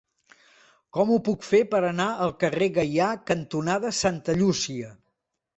Com 0.97 1.11
ho 1.15 1.17
puc 1.27 1.45
fer 1.49 1.59
per 1.75 1.83
anar 1.89 2.07
al 2.25 2.33
carrer 2.45 2.71
Gaià 2.79 3.13
cantonada 3.33 3.93
Santa 4.03 4.39
Llúcia? 4.41 4.95